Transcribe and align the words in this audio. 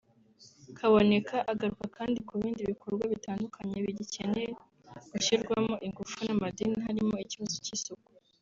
Kaboneka 0.77 1.35
agaruka 1.51 1.85
kandi 1.97 2.17
ku 2.27 2.33
bindi 2.41 2.61
bikorwa 2.71 3.03
bitandukanye 3.13 3.75
bigikeneye 3.85 4.49
gushyirwamo 5.11 5.73
ingufu 5.87 6.17
n’amadini 6.25 6.77
harimo 6.87 7.15
ikibazo 7.25 7.57
cy’isuku 7.65 8.09